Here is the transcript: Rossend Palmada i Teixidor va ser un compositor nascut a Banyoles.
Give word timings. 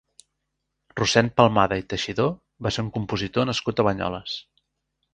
Rossend 1.01 1.33
Palmada 1.41 1.79
i 1.83 1.85
Teixidor 1.95 2.33
va 2.69 2.75
ser 2.79 2.87
un 2.89 2.93
compositor 2.99 3.49
nascut 3.53 3.83
a 3.87 3.91
Banyoles. 3.93 4.43